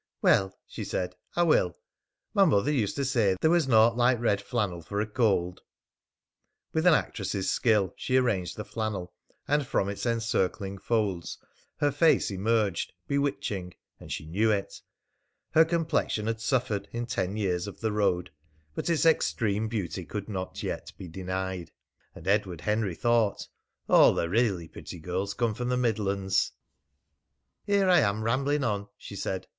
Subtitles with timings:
[0.23, 1.77] "Well," she said, "I will.
[2.33, 5.61] My mother used to say there was naught like red flannel for a cold."
[6.73, 9.13] With an actress' skill she arranged the flannel,
[9.47, 11.37] and from its encircling folds
[11.77, 14.81] her face emerged bewitching and she knew it.
[15.51, 18.31] Her complexion had suffered in ten years of the road,
[18.73, 21.69] but its extreme beauty could not yet be denied.
[22.15, 23.47] And Edward Henry thought:
[23.87, 26.53] "All the really pretty girls come from the Midlands!"
[27.67, 29.45] "Here I am rambling on," she said.